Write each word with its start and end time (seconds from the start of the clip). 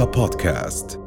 رؤيا 0.00 0.12
بودكاست 0.12 1.00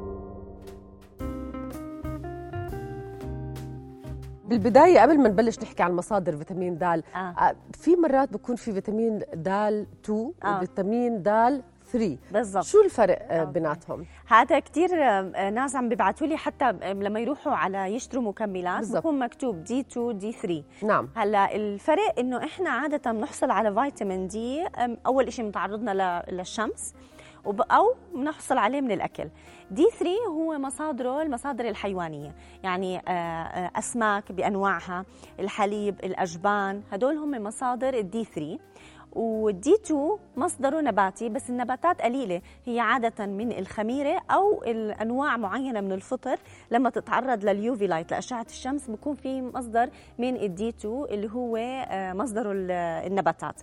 بالبداية 4.46 5.00
قبل 5.00 5.20
ما 5.20 5.30
نبلش 5.30 5.60
نحكي 5.60 5.84
عن 5.84 5.96
مصادر 5.96 6.38
فيتامين 6.38 6.78
د 6.78 6.84
آه. 6.84 7.02
آه. 7.16 7.56
في 7.74 7.96
مرات 7.96 8.34
بكون 8.34 8.56
في 8.56 8.74
فيتامين 8.74 9.20
د 9.34 9.48
2 9.48 9.88
آه. 10.44 10.58
وفيتامين 10.58 11.24
د 11.24 11.62
3 11.92 12.18
بالضبط 12.32 12.64
شو 12.64 12.82
الفرق 12.82 13.20
آه،. 13.32 13.44
بيناتهم؟ 13.44 14.06
هذا 14.28 14.60
كثير 14.60 14.90
ناس 15.50 15.76
عم 15.76 15.90
بيبعتوا 15.90 16.28
لي 16.28 16.38
حتى 16.38 16.72
لما 16.72 17.20
يروحوا 17.20 17.54
على 17.54 17.96
يشتروا 17.96 18.24
مكملات 18.24 18.80
بالضبط. 18.80 18.98
بكون 18.98 19.20
مكتوب 19.20 19.64
دي 19.64 19.80
2 19.80 20.18
دي 20.18 20.32
3 20.32 20.64
نعم 20.84 21.10
هلا 21.16 21.56
الفرق 21.56 22.20
إنه 22.20 22.38
إحنا 22.44 22.70
عادة 22.70 23.12
بنحصل 23.12 23.52
على 23.52 23.74
فيتامين 23.74 24.28
دي 24.28 24.66
أول 25.06 25.34
شيء 25.34 25.46
متعرضنا 25.46 25.92
ل- 26.30 26.36
للشمس 26.36 26.94
أو 27.46 27.96
بنحصل 28.14 28.58
عليه 28.58 28.82
من 28.82 28.92
الأكل. 28.92 29.30
D 29.72 29.86
3 30.00 30.10
هو 30.28 30.58
مصادره 30.58 31.22
المصادر 31.22 31.70
الحيوانية. 31.70 32.36
يعني 32.64 32.98
آه، 32.98 33.02
آه، 33.12 33.72
أسماك 33.76 34.32
بأنواعها 34.32 35.06
الحليب 35.40 36.00
الأجبان 36.04 36.82
هدول 36.92 37.18
هم 37.18 37.44
مصادر 37.44 37.94
ال 37.94 38.09
D 38.09 38.24
3 38.26 38.60
وال 39.16 39.54
D 39.54 39.74
2 39.86 40.18
مصدره 40.38 40.82
نباتي 40.82 41.30
بس 41.30 41.50
النباتات 41.50 42.02
قليلة. 42.02 42.42
هي 42.66 42.80
عادة 42.80 43.26
من 43.26 43.52
الخميرة 43.52 44.22
أو 44.32 44.64
الأنواع 44.64 45.38
معينة 45.38 45.82
من 45.82 45.92
الفطر 45.92 46.38
لما 46.72 46.90
تتعرض 46.90 47.46
لل 47.46 47.67
UV 47.67 47.88
light 47.88 48.12
لأشعة 48.12 48.46
الشمس 48.50 48.90
بكون 48.90 49.16
في 49.16 49.42
مصدر 49.42 49.90
من 50.20 50.36
ال 50.36 50.53
D 50.53 50.70
2 50.70 51.06
اللي 51.10 51.30
هو 51.32 51.58
آه، 51.58 52.14
مصدره 52.14 52.52
ال- 52.52 52.72
النباتات. 53.12 53.62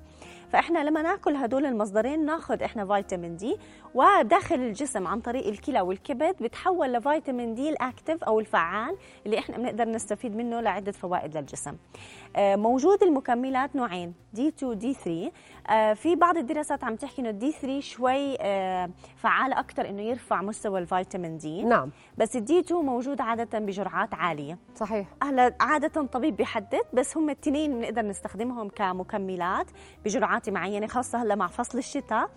فإحنا 0.53 0.79
لما 0.85 1.03
ناكل 1.03 1.37
هدول 1.37 1.67
المصدرين 1.67 2.25
ناخذ 2.25 2.63
إحنا 2.63 2.87
فيتامين 2.87 3.37
D 3.37 3.57
وداخل 3.95 4.55
الجسم 4.55 5.07
عن 5.07 5.21
طريق 5.21 5.47
الكلى 5.47 5.81
والكبد 5.81 6.35
بتحول 6.43 6.93
لفيتامين 6.93 7.55
D 7.55 7.71
ال 7.71 7.78
active 7.78 8.25
أو 8.25 8.41
الفعال 8.41 8.97
اللي 9.27 9.39
إحنا 9.39 9.57
بنقدر 9.59 9.89
نستفيد 9.89 10.37
منه 10.37 10.61
لعدة 10.61 10.93
فوائد 10.93 11.37
للجسم. 11.37 11.77
آه، 12.37 12.57
موجود 12.57 13.03
المكملات 13.03 13.77
نوعين 13.77 14.15
D 14.33 14.49
2 14.49 14.79
D 14.79 14.95
3 14.95 15.27
آه، 15.27 15.33
في 15.95 16.17
بعض 16.17 16.37
الدراسات 16.37 16.85
عم 16.85 16.97
تحكي 16.97 17.23
إنه 17.23 17.31
ال 17.31 17.42
D 17.42 17.53
3 17.53 17.81
شوي 17.81 18.37
آه، 18.41 18.91
فعال 19.17 19.53
أكثر 19.53 19.89
إنه 19.89 20.03
يرفع 20.03 20.43
مستوى 20.43 20.81
الفيتامين 20.81 21.39
D 21.39 21.63
نعم. 21.63 21.91
بس 22.19 22.37
الدي 22.37 22.59
2 22.61 22.81
موجود 22.85 23.21
عادة 23.21 23.59
بجرعات 23.59 24.15
عالية. 24.15 24.59
صحيح. 24.75 25.07
هلا 25.23 25.55
عادة 25.61 26.07
طبيب 26.07 26.37
بيحدد 26.37 26.81
بس 26.93 27.17
هم 27.17 27.31
التنين 27.31 27.73
بنقدر 27.79 28.03
نستخدمهم 28.03 28.69
كمكملات 28.69 29.67
بجرعات 30.05 30.51
معينة 30.51 30.87
خاصة 30.87 31.23
هلا 31.23 31.35
مع 31.35 31.47
فصل 31.47 31.79
الشتاء. 31.79 32.31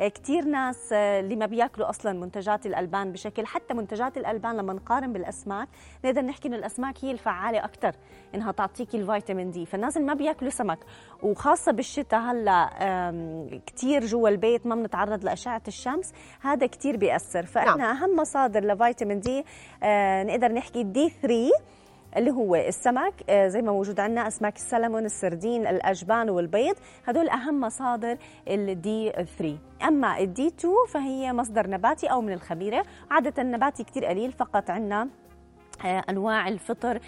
كتير 0.00 0.44
ناس 0.44 0.92
آه، 0.92 1.20
اللي 1.20 1.36
ما 1.36 1.46
بياكلوا 1.46 1.90
أصلا 1.90 2.12
منتجات 2.12 2.66
الألبان 2.66 3.12
بشكل 3.12 3.46
حتى 3.46 3.74
منتجات 3.74 4.16
الألبان 4.16 4.56
لما 4.56 4.72
نقارن 4.72 5.12
بالأسماك 5.12 5.68
نقدر 6.04 6.20
نحكي 6.22 6.48
انه 6.48 6.56
الأسماك 6.56 7.04
هي 7.04 7.10
الفعالة 7.10 7.64
أكثر 7.64 7.92
إنها 8.34 8.52
تعطيك 8.52 8.94
الفيتامين 8.94 9.50
دي 9.50 9.66
فالناس 9.66 9.96
اللي 9.96 10.08
ما 10.08 10.14
بياكلوا 10.14 10.50
سمك 10.50 10.78
وخاصة 11.22 11.72
بالشتاء 11.72 12.20
هلأ 12.20 12.52
آم، 13.08 13.60
كتير 13.66 14.04
جوا 14.06 14.28
البيت 14.28 14.66
ما 14.66 14.74
بنتعرض 14.74 15.24
لأشعة 15.24 15.62
الشمس 15.68 16.12
هذا 16.40 16.66
كتير 16.66 16.96
بيأثر 16.96 17.46
فإحنا 17.46 17.76
نعم. 17.76 17.96
أهم 17.96 18.16
مصادر 18.16 18.64
لفيتامين 18.64 19.20
D 19.20 19.44
آه، 19.82 20.22
نقدر 20.22 20.52
نحكي 20.52 20.82
D 20.82 21.08
3 21.22 21.50
اللي 22.18 22.30
هو 22.30 22.54
السمك 22.54 23.14
آه، 23.30 23.48
زي 23.48 23.62
ما 23.62 23.72
موجود 23.72 24.00
عندنا 24.00 24.28
أسماك 24.28 24.56
السلمون 24.56 25.04
السردين 25.04 25.66
الأجبان 25.66 26.30
والبيض 26.30 26.74
هدول 27.06 27.28
أهم 27.28 27.60
مصادر 27.60 28.16
ال 28.48 28.79
D 28.79 29.10
3 29.12 29.58
أما 29.88 30.18
ال 30.18 30.32
D 30.32 30.46
2 30.46 30.74
فهي 30.88 31.32
مصدر 31.32 31.70
نباتي 31.70 32.06
أو 32.06 32.20
من 32.20 32.32
الخميرة. 32.32 32.84
عادة 33.10 33.42
النباتي 33.42 33.84
كتير 33.84 34.04
قليل 34.04 34.32
فقط 34.32 34.70
عندنا 34.70 35.08
أنواع 35.86 36.48
الفطر 36.48 36.98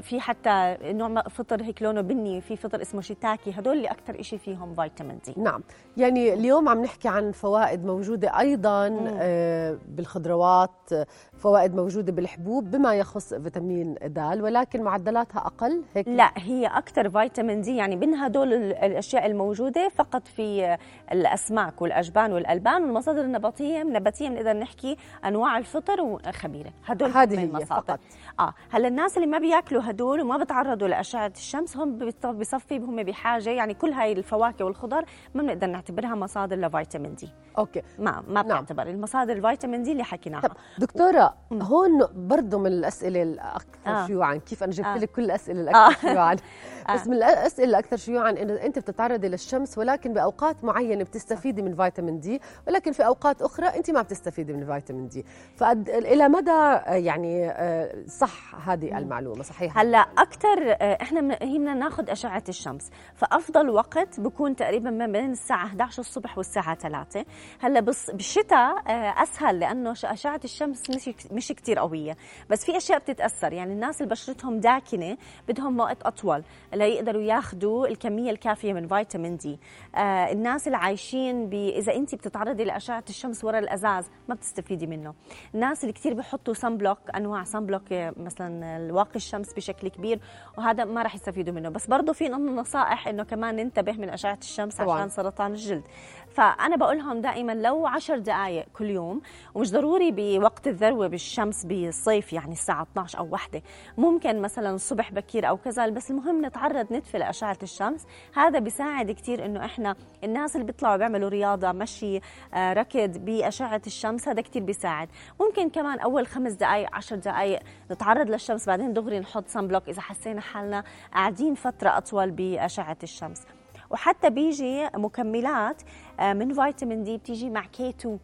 في 0.00 0.20
حتى 0.20 0.76
نوع 0.82 1.22
فطر 1.22 1.62
هيك 1.62 1.82
لونه 1.82 2.00
بني 2.00 2.40
في 2.40 2.56
فطر 2.56 2.82
اسمه 2.82 3.00
شيتاكي 3.00 3.50
هدول 3.50 3.76
اللي 3.76 3.88
أكثر 3.88 4.22
شيء 4.22 4.38
فيهم 4.38 4.74
فيتامين 4.74 5.18
دي. 5.26 5.34
نعم. 5.36 5.62
يعني 5.96 6.32
اليوم 6.32 6.68
عم 6.68 6.82
نحكي 6.82 7.08
عن 7.08 7.32
فوائد 7.32 7.84
موجودة 7.84 8.38
أيضا 8.40 8.96
آه، 9.20 9.78
بالخضروات 9.88 10.70
آه، 10.92 11.06
فوائد 11.38 11.74
موجودة 11.74 12.12
بالحبوب 12.12 12.70
بما 12.70 12.94
يخص 12.94 13.34
فيتامين 13.34 13.94
د 13.94 14.18
ولكن 14.18 14.82
معدلاتها 14.82 15.38
أقل 15.38 15.82
هيك؟ 15.94 16.08
لا 16.08 16.30
هي 16.36 16.66
أكثر 16.66 17.08
فيتامين 17.10 17.60
دي 17.60 17.76
يعني 17.76 17.96
من 17.96 18.14
هدول 18.14 18.52
ال- 18.52 18.72
الأشياء 18.74 19.26
الموجودة 19.26 19.88
فقط 19.88 20.28
في 20.28 20.76
الأسماك 21.12 21.82
والأجبان 21.82 22.32
والألبان 22.32 22.82
والمصادر 22.84 23.20
النباتيه 23.20 23.82
النباتية 23.82 24.28
بنقدر 24.28 24.52
نحكي 24.52 24.96
أنواع 25.24 25.58
الفطر 25.58 26.00
وخميرة. 26.00 26.70
هدول 26.86 27.10
هذه 27.10 27.33
المصادر. 27.38 27.66
فقط. 27.66 28.00
آه 28.40 28.54
هلا 28.70 28.88
الناس 28.88 29.16
اللي 29.16 29.26
ما 29.26 29.38
بياكلوا 29.38 29.82
هدول 29.90 30.20
وما 30.20 30.36
بتعرضوا 30.36 30.88
لأشعة 30.88 31.32
الشمس 31.36 31.76
هم 31.76 31.98
بصفي 32.24 32.78
هم 32.78 33.02
بحاجة 33.02 33.50
يعني 33.50 33.74
كل 33.74 33.92
هاي 33.92 34.12
الفواكه 34.12 34.64
والخضار 34.64 35.04
ما 35.34 35.42
بنقدر 35.42 35.66
نعتبرها 35.66 36.14
مصادر 36.14 36.56
لفيتامين 36.56 37.14
D 37.14 37.28
okay 37.58 37.82
ما 37.98 38.24
ما 38.28 38.42
بتعتبر 38.42 38.82
المصادر 38.82 39.36
الفيتامين 39.36 39.82
D 39.82 39.92
اللي 39.92 40.04
حكيناها 40.04 40.40
طب 40.40 40.52
دكتورة 40.78 41.34
هون 41.52 42.08
برضه 42.14 42.58
من 42.58 42.66
الأسئلة 42.66 43.22
الأكثر 43.22 43.86
آه. 43.86 44.06
شيوعا 44.06 44.36
كيف 44.36 44.62
أنا 44.62 44.72
جبت 44.72 44.86
آه. 44.86 44.96
لك 44.98 45.10
كل 45.10 45.24
الأسئلة 45.24 45.60
آه. 45.60 45.88
الأكثر 45.88 46.08
شيوعا 46.08 46.36
بس 46.94 47.06
من 47.06 47.14
الأسئلة 47.14 47.68
الأكثر 47.68 47.96
شيوعا 47.96 48.30
إنه 48.30 48.54
أنت 48.54 48.78
بتتعرضي 48.78 49.28
للشمس 49.28 49.78
ولكن 49.78 50.12
بأوقات 50.12 50.64
معينة 50.64 51.04
بتستفيدي 51.04 51.62
من 51.62 51.74
فيتامين 51.74 52.20
D 52.20 52.40
ولكن 52.68 52.92
في 52.92 53.06
أوقات 53.06 53.42
أخرى 53.42 53.66
أنت 53.66 53.90
ما 53.90 54.02
بتستفيدي 54.02 54.52
من 54.52 54.66
فيتامين 54.66 55.08
D 55.08 55.24
فقد 55.56 55.88
إلى 55.88 56.28
مدى 56.28 56.50
آه، 56.50 56.94
يعني 57.24 57.50
آه، 57.50 58.06
صح 58.06 58.68
هذه 58.68 58.98
المعلومة 58.98 59.42
صحيحة 59.42 59.80
هلا 59.82 59.98
أكثر 59.98 60.76
إحنا 60.80 61.20
من 61.20 61.36
هي 61.42 61.58
بدنا 61.64 61.74
ناخذ 61.74 62.10
أشعة 62.10 62.44
الشمس 62.48 62.90
فأفضل 63.14 63.70
وقت 63.70 64.20
بكون 64.20 64.56
تقريبا 64.56 64.90
ما 64.90 65.06
بين 65.06 65.30
الساعة 65.30 65.66
11 65.66 66.00
الصبح 66.00 66.38
والساعة 66.38 66.74
3 66.74 67.24
هلا 67.60 67.80
بالشتاء 68.12 68.78
آه، 68.88 69.22
أسهل 69.22 69.60
لأنه 69.60 69.92
أشعة 69.92 70.40
الشمس 70.44 70.90
مش 70.90 71.10
مش 71.32 71.52
كثير 71.52 71.78
قوية 71.78 72.16
بس 72.50 72.64
في 72.64 72.76
أشياء 72.76 72.98
بتتأثر. 72.98 73.52
يعني 73.52 73.72
الناس 73.72 74.02
اللي 74.02 74.10
بشرتهم 74.10 74.60
داكنة 74.60 75.16
بدهم 75.48 75.80
وقت 75.80 76.02
أطول 76.02 76.42
ليقدروا 76.74 77.22
ياخذوا 77.22 77.86
الكمية 77.86 78.30
الكافية 78.30 78.72
من 78.72 78.88
فيتامين 78.88 79.36
D. 79.36 79.58
آه، 79.94 80.32
الناس 80.32 80.66
اللي 80.66 80.76
عايشين 80.78 81.48
ب... 81.48 81.54
إذا 81.54 81.94
انت 81.94 82.14
بتتعرضي 82.14 82.64
لأشعة 82.64 83.04
الشمس 83.08 83.44
ورا 83.44 83.58
الأزاز 83.58 84.10
ما 84.28 84.34
بتستفيدي 84.34 84.86
منه. 84.86 85.14
الناس 85.54 85.82
اللي 85.82 85.92
كثير 85.92 86.14
بحطوا 86.14 86.54
sunblock 86.54 86.98
أنواع 87.16 87.44
sunblock 87.44 87.82
مثلا 88.16 88.92
واقي 88.92 89.16
الشمس 89.16 89.52
بشكل 89.52 89.88
كبير 89.88 90.20
وهذا 90.58 90.84
ما 90.84 91.02
راح 91.02 91.14
يستفيدوا 91.14 91.54
منه. 91.54 91.68
بس 91.68 91.86
برضه 91.86 92.12
في 92.12 92.28
نصائح 92.28 93.08
إنه 93.08 93.22
كمان 93.22 93.56
ننتبه 93.56 93.92
من 93.92 94.08
أشعة 94.10 94.38
الشمس 94.42 94.74
طبعاً. 94.76 94.96
عشان 94.98 95.08
سرطان 95.08 95.50
الجلد. 95.52 95.82
فأنا 96.28 96.76
بقول 96.76 96.98
لهم 96.98 97.20
دائما 97.20 97.52
لو 97.52 97.86
10 97.86 98.16
دقائق 98.18 98.66
كل 98.74 98.90
يوم 98.90 99.20
ومش 99.54 99.72
ضروري 99.72 100.10
بوقت 100.10 100.68
الذروة 100.68 101.06
بالشمس 101.06 101.64
بالصيف 101.66 102.32
يعني 102.32 102.52
الساعة 102.52 102.82
12 102.82 103.18
أو 103.18 103.28
واحدة. 103.30 103.62
ممكن 103.98 104.42
مثلا 104.42 104.70
الصبح 104.70 105.12
بكير 105.12 105.48
أو 105.48 105.56
كذا 105.56 105.88
بس 105.88 106.10
المهم 106.10 106.46
نتعرض 106.46 106.92
ندفي 106.92 107.18
لاشعه 107.18 107.58
الشمس. 107.62 108.06
هذا 108.34 108.58
بيساعد 108.58 109.10
كثير 109.10 109.44
إنه 109.44 109.64
إحنا 109.64 109.94
الناس 110.24 110.56
اللي 110.56 110.66
بيطلعوا 110.66 110.96
بيعملوا 110.96 111.28
رياضة 111.28 111.72
مشي 111.72 112.20
آه، 112.54 112.72
ركض 112.72 113.18
بأشعة 113.18 113.82
الشمس 113.86 114.28
هذا 114.28 114.40
كثير 114.42 114.62
بيساعد. 114.62 115.08
ممكن 115.40 115.70
كمان 115.70 115.98
أول 115.98 116.26
خمس 116.26 116.52
دقائق 116.52 116.88
عشر 117.04 117.16
دقائق 117.16 117.60
نتعرض 117.90 118.30
للشمس 118.30 118.66
بعدين 118.66 118.92
دغري 118.92 119.20
نحط 119.20 119.48
sunblock 119.48 119.88
إذا 119.88 120.00
حسينا 120.00 120.40
حالنا 120.40 120.84
قاعدين 121.12 121.54
فترة 121.54 121.98
أطول 121.98 122.30
بأشعة 122.30 122.96
الشمس. 123.02 123.42
وحتى 123.90 124.30
بيجي 124.30 124.86
مكملات 124.94 125.82
آه، 126.20 126.32
من 126.32 126.54
فيتامين 126.54 127.02
D 127.04 127.16
بتيجي 127.16 127.50
مع 127.50 127.66
K 127.66 127.88
2 127.88 128.14
آه، 128.14 128.18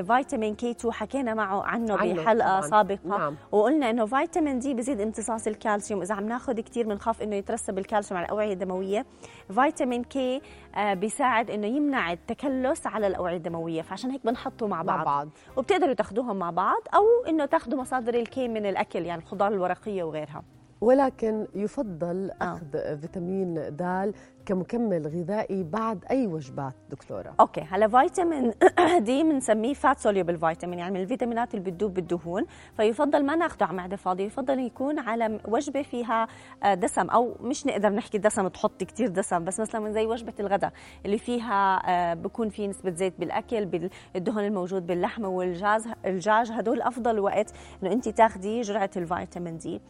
فيتامين 0.00 0.54
K 0.54 0.70
2 0.70 0.92
حكينا 0.92 1.34
معه 1.34 1.62
عنه, 1.62 1.96
عنه 1.96 2.14
بحلقة 2.14 2.58
طبعاً. 2.60 2.70
سابقة. 2.70 2.98
نعم. 3.04 3.36
وقلنا 3.52 3.90
إنه 3.90 4.06
فيتامين 4.06 4.58
D 4.58 4.74
بزيد 4.74 5.00
امتصاص 5.00 5.46
الكالسيوم. 5.46 6.02
إذا 6.02 6.14
عم 6.14 6.26
ناخذ 6.28 6.60
كثير 6.60 6.86
بنخاف 6.86 7.22
إنه 7.22 7.36
يترسب 7.36 7.78
الكالسيوم 7.78 8.18
على 8.18 8.24
الأوعية 8.26 8.52
الدموية. 8.52 9.06
فيتامين 9.54 10.04
K 10.04 10.40
آه، 10.74 10.94
بيساعد 10.94 11.50
إنه 11.50 11.66
يمنع 11.66 12.12
التكلس 12.12 12.86
على 12.86 13.06
الأوعية 13.06 13.36
الدموية. 13.36 13.82
فعشان 13.82 14.10
هيك 14.10 14.26
بنحطه 14.26 14.66
مع 14.66 14.82
بعض, 14.82 14.98
مع 14.98 15.04
بعض. 15.04 15.28
وبتقدروا 15.56 15.94
تاخذوهم 15.94 16.36
مع 16.36 16.50
بعض 16.50 16.80
أو 16.94 17.04
إنه 17.28 17.44
تاخذوا 17.44 17.80
مصادر 17.80 18.14
ال 18.14 18.31
K 18.31 18.48
من 18.48 18.66
الأكل 18.66 19.02
يعني 19.06 19.22
الخضار 19.22 19.52
الورقية 19.52 20.02
وغيرها. 20.02 20.42
ولكن 20.82 21.46
يفضل 21.54 22.30
آه. 22.30 22.44
أخذ 22.44 23.00
فيتامين 23.00 23.54
د 23.54 24.12
كمكمل 24.46 25.06
غذائي 25.06 25.62
بعد 25.62 26.04
أي 26.10 26.26
وجبات 26.26 26.74
دكتورة 26.90 27.34
okay 27.40 27.60
هلا 27.60 27.88
فيتامين 27.88 28.52
D 28.98 29.22
بنسميه 29.22 29.74
fat 29.74 29.98
soluble 29.98 30.38
vitamin 30.38 30.78
يعني 30.78 30.94
من 30.94 31.00
الفيتامينات 31.00 31.54
اللي 31.54 31.70
بتدوب 31.70 31.94
بالدهون 31.94 32.46
فيفضل 32.76 33.26
ما 33.26 33.36
ناخده 33.36 33.66
على 33.66 33.76
معدة 33.76 33.96
فاضية 33.96 34.24
يفضل 34.24 34.58
يكون 34.58 34.98
على 34.98 35.40
وجبة 35.48 35.82
فيها 35.82 36.28
آه، 36.62 36.74
دسم 36.74 37.10
أو 37.10 37.36
مش 37.40 37.66
نقدر 37.66 37.88
نحكي 37.88 38.18
دسم 38.18 38.48
تحط 38.48 38.84
كثير 38.84 39.08
دسم 39.08 39.44
بس 39.44 39.60
مثلا 39.60 39.92
زي 39.92 40.06
وجبة 40.06 40.34
الغداء 40.40 40.72
اللي 41.06 41.18
فيها 41.18 41.82
آه، 41.88 42.14
بكون 42.14 42.48
في 42.48 42.68
نسبة 42.68 42.90
زيت 42.90 43.14
بالأكل 43.18 43.66
بالدهن 43.66 44.44
الموجود 44.44 44.86
باللحمة 44.86 45.28
والجاج 45.28 45.88
الدجاج 46.04 46.50
هدول 46.52 46.82
أفضل 46.82 47.20
وقت 47.20 47.52
إنه 47.82 47.92
أنت 47.92 48.08
تاخذي 48.08 48.60
جرعة 48.60 48.90
الفيتامين 48.96 49.58
D 49.58 49.80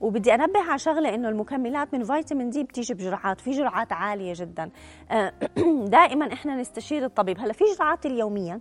وبدي 0.00 0.34
أنبه 0.34 0.60
على 0.60 0.78
شغلة 0.78 1.14
إنه 1.14 1.28
المكملات 1.28 1.94
من 1.94 2.04
فيتامين 2.04 2.50
D 2.50 2.62
بتيجي 2.62 2.94
بجرعات 2.94 3.40
في 3.40 3.50
جرعات 3.50 3.92
عالية 3.92 4.32
جدا. 4.36 4.70
آه، 5.10 5.32
دائما 5.96 6.32
إحنا 6.32 6.56
نستشير 6.56 7.04
الطبيب. 7.04 7.38
هلأ 7.40 7.52
في 7.52 7.64
جرعات 7.78 8.06
اليوميه 8.06 8.60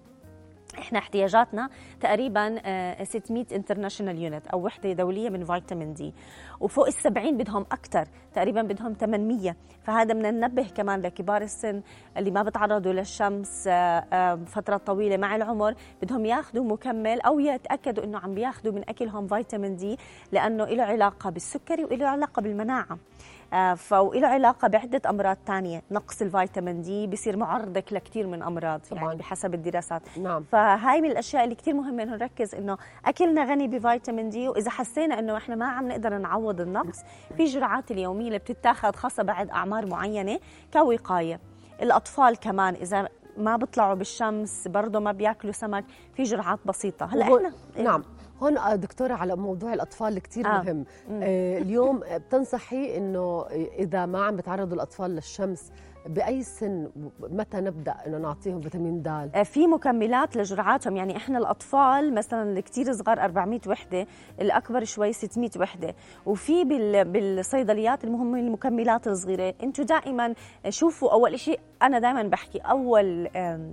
إحنا 0.80 1.00
احتياجاتنا 1.00 1.70
تقريبا 2.02 2.56
600 3.04 3.46
international 3.52 4.18
unit 4.24 4.48
أو 4.48 4.66
وحدة 4.66 4.94
دولية 4.94 5.30
من 5.30 5.46
فيتامين 5.46 5.94
D 5.94 6.14
وفوق 6.60 6.88
ال 6.88 6.94
70 6.94 7.38
بدهم 7.38 7.62
أكثر 7.72 8.08
تقريبا 8.34 8.62
بدهم 8.62 8.94
800 8.94 9.56
فهذا 9.84 10.14
بدنا 10.14 10.32
ننبه 10.32 10.68
كمان 10.76 11.02
لكبار 11.02 11.42
السن 11.42 11.82
اللي 12.18 12.32
ما 12.32 12.44
بتعرضوا 12.44 12.94
للشمس 12.94 13.68
آه، 13.68 14.36
فترة 14.46 14.78
طويلة 14.78 15.18
مع 15.18 15.36
العمر 15.36 15.74
بدهم 16.02 16.26
ياخذوا 16.26 16.66
مكمل 16.66 17.22
أو 17.22 17.40
يتأكدوا 17.40 18.04
إنه 18.04 18.20
عم 18.20 18.34
بياخذوا 18.34 18.74
من 18.74 18.82
أكلهم 18.90 19.28
فيتامين 19.28 19.76
دي 19.76 19.98
لأنه 20.32 20.66
له 20.66 20.84
علاقة 20.84 21.30
بالسكري 21.30 21.84
وله 21.86 22.08
علاقة 22.08 22.42
بالمناعة. 22.42 22.98
فله 23.78 24.28
علاقة 24.28 24.68
بعدة 24.68 25.10
أمراض 25.10 25.38
تانية 25.46 25.84
نقص 25.92 26.22
الفيتامين 26.22 26.82
دي 26.82 27.08
بيصير 27.08 27.38
معرضك 27.38 27.94
لكثير 27.94 28.28
من 28.28 28.44
أمراض 28.44 28.82
طبعاً. 28.92 29.04
يعني 29.04 29.16
بحسب 29.16 29.54
الدراسات 29.54 30.02
نعم. 30.18 30.44
فهاي 30.52 31.02
من 31.02 31.12
الأشياء 31.12 31.44
اللي 31.44 31.56
كثير 31.56 31.74
مهمة 31.74 32.04
إنه 32.04 32.12
نركز 32.16 32.56
إنه 32.56 32.78
أكلنا 33.06 33.44
غني 33.46 33.68
بفيتامين 33.68 34.30
دي 34.30 34.50
وإذا 34.50 34.70
حسينا 34.70 35.20
إنه 35.20 35.38
إحنا 35.38 35.56
ما 35.56 35.66
عم 35.66 35.88
نقدر 35.88 36.18
نعوض 36.18 36.62
النقص 36.62 37.00
في 37.38 37.46
جرعات 37.46 37.92
اليومية 37.92 38.28
اللي 38.28 38.38
بتتاخذ 38.40 38.92
خاصة 38.96 39.24
بعد 39.24 39.50
أعمار 39.50 39.86
معينة 39.86 40.40
كوقاية 40.74 41.40
الأطفال 41.82 42.38
كمان 42.40 42.74
إذا 42.74 43.08
ما 43.38 43.58
بيطلعوا 43.58 43.94
بالشمس 43.94 44.68
برضه 44.68 45.00
ما 45.00 45.12
بياكلوا 45.12 45.54
سمك 45.54 45.86
في 46.14 46.24
جرعات 46.24 46.60
بسيطة. 46.66 47.06
هلا 47.06 47.24
إحنا 47.24 47.54
نعم. 47.84 48.04
هون 48.44 48.58
آه، 48.58 48.76
دكتورة 48.76 49.14
على 49.14 49.36
موضوع 49.36 49.74
الأطفال 49.74 50.20
كثير 50.20 50.48
آه. 50.48 50.62
مهم. 50.62 50.86
آه 51.12 51.58
اليوم 51.58 52.00
بتنصحي 52.00 52.98
إنه 52.98 53.46
إذا 53.80 54.06
ما 54.06 54.24
عم 54.24 54.36
بتعرضوا 54.36 54.76
الأطفال 54.76 55.12
للشمس 55.12 55.72
بأي 56.06 56.44
سن 56.44 56.90
متى 57.20 57.58
نبدأ 57.58 57.96
إنه 58.08 58.18
نعطيهم 58.18 58.62
فيتامين 58.62 59.02
د؟ 59.02 59.08
آه، 59.08 59.44
في 59.44 59.68
مكملات 59.68 60.38
لجرعاتهم. 60.38 60.96
يعني 60.98 61.18
إحنا 61.18 61.38
الأطفال 61.38 62.14
مثلا 62.14 62.58
الكثير 62.58 62.94
صغار 62.94 63.20
400 63.24 63.60
وحدة 63.68 64.08
الأكبر 64.42 64.84
شوي 64.84 65.14
600 65.14 65.50
وحدة. 65.60 65.96
وفي 66.26 66.64
بالصيدليات 67.04 68.04
المهم 68.04 68.36
المكملات 68.36 69.08
الصغيرة. 69.08 69.54
أنتم 69.64 69.84
دائما 69.84 70.34
شوفوا 70.70 71.12
أول 71.12 71.40
شيء 71.40 71.60
أنا 71.82 72.00
دائما 72.00 72.24
بحكي 72.24 72.60
أول 72.60 73.30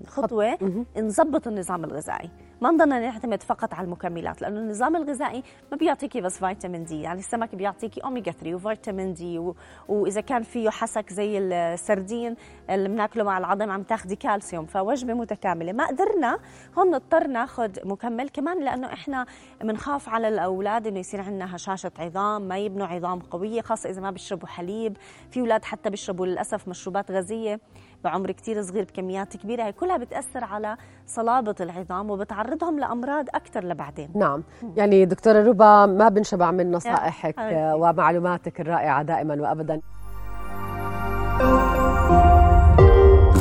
خطوة 0.06 0.58
نظبط 0.96 1.46
النظام 1.48 1.84
الغذائي. 1.84 2.30
ما 2.60 2.70
نضلنا 2.70 3.00
نعتمد 3.00 3.42
فقط 3.42 3.74
على 3.74 3.84
المكملات 3.84 4.42
لأنه 4.42 4.60
النظام 4.60 4.96
الغذائي 4.96 5.42
ما 5.72 5.76
بيعطيكي 5.76 6.20
بس 6.20 6.38
فيتامين 6.38 6.84
D 6.84 7.02
يعني 7.02 7.18
السمك 7.18 7.54
بيعطيكي 7.54 8.00
اوميجا 8.04 8.32
3 8.32 8.54
وفيتامين 8.54 9.14
D 9.14 9.38
و... 9.38 9.56
وإذا 9.88 10.20
كان 10.20 10.42
فيه 10.42 10.70
حسك 10.70 11.12
زي 11.12 11.38
السردين 11.38 12.36
اللي 12.70 12.88
بناكله 12.88 13.24
مع 13.24 13.38
العظم 13.38 13.70
عم 13.70 13.82
تاخذي 13.82 14.16
كالسيوم 14.16 14.66
فوجبة 14.66 15.14
متكاملة. 15.14 15.72
ما 15.72 15.86
قدرنا 15.86 16.38
هون 16.78 16.90
نضطر 16.90 17.26
ناخذ 17.26 17.70
مكمل 17.84 18.28
كمان 18.28 18.64
لأنه 18.64 18.92
إحنا 18.92 19.26
بنخاف 19.60 20.08
على 20.08 20.28
الأولاد 20.28 20.86
إنه 20.86 20.98
يصير 20.98 21.20
عندنا 21.20 21.56
هشاشة 21.56 21.92
عظام 21.98 22.42
ما 22.48 22.58
يبنوا 22.58 22.86
عظام 22.86 23.20
قوية 23.20 23.60
خاصة 23.60 23.90
إذا 23.90 24.00
ما 24.00 24.10
بيشربوا 24.10 24.48
حليب 24.48 24.96
في 25.30 25.40
أولاد 25.40 25.64
حتى 25.64 25.90
بيشربوا 25.90 26.26
للأسف 26.26 26.68
مشروبات 26.68 27.10
غازية. 27.10 27.60
بعمر 28.04 28.30
كتير 28.30 28.62
صغير 28.62 28.84
بكميات 28.84 29.36
كبيرة. 29.36 29.62
هي 29.62 29.72
كلها 29.72 29.96
بتأثر 29.96 30.44
على 30.44 30.76
صلابة 31.06 31.54
العظام 31.60 32.10
وبتعرضهم 32.10 32.78
لأمراض 32.78 33.26
أكثر 33.34 33.64
لبعدين. 33.64 34.10
نعم. 34.14 34.44
يعني 34.76 35.04
دكتورة 35.04 35.42
ربا 35.48 35.86
ما 35.86 36.08
بنشبع 36.08 36.50
من 36.50 36.70
نصائحك 36.70 37.36
ومعلوماتك 37.52 38.60
الرائعة 38.60 39.02
دائما 39.02 39.34
وأبدا. 39.34 39.80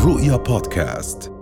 رؤيا 0.06 0.38
بودكاست. 0.38 1.33